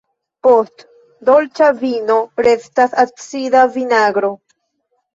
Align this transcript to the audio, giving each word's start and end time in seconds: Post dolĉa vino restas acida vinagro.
Post 0.45 0.85
dolĉa 1.29 1.69
vino 1.83 2.17
restas 2.49 2.99
acida 3.07 3.67
vinagro. 3.81 4.37